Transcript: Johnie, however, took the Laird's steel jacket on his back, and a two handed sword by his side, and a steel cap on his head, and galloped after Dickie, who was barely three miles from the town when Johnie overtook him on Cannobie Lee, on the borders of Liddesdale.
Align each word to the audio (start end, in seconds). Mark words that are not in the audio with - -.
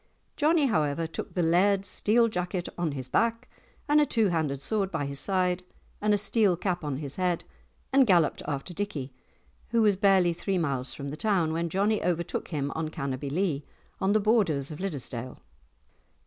Johnie, 0.35 0.65
however, 0.65 1.05
took 1.05 1.35
the 1.35 1.43
Laird's 1.43 1.87
steel 1.87 2.27
jacket 2.27 2.67
on 2.75 2.93
his 2.93 3.07
back, 3.07 3.47
and 3.87 4.01
a 4.01 4.05
two 4.07 4.29
handed 4.29 4.59
sword 4.59 4.89
by 4.89 5.05
his 5.05 5.19
side, 5.19 5.61
and 6.01 6.11
a 6.11 6.17
steel 6.17 6.57
cap 6.57 6.83
on 6.83 6.97
his 6.97 7.17
head, 7.17 7.43
and 7.93 8.07
galloped 8.07 8.41
after 8.47 8.73
Dickie, 8.73 9.13
who 9.69 9.83
was 9.83 9.95
barely 9.95 10.33
three 10.33 10.57
miles 10.57 10.95
from 10.95 11.11
the 11.11 11.17
town 11.17 11.53
when 11.53 11.69
Johnie 11.69 12.03
overtook 12.03 12.47
him 12.47 12.71
on 12.73 12.89
Cannobie 12.89 13.29
Lee, 13.29 13.63
on 13.99 14.13
the 14.13 14.19
borders 14.19 14.71
of 14.71 14.79
Liddesdale. 14.79 15.37